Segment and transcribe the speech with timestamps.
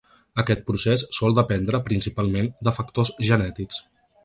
[0.43, 3.87] Aquest procés sol dependre, principalment, de factors genètics.